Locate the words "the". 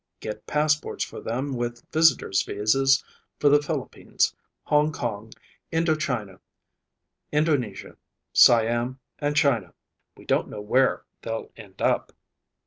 3.49-3.61